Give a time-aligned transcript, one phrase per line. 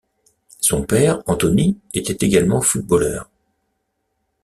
[0.61, 3.29] Son père, Anthony, était également footballeur.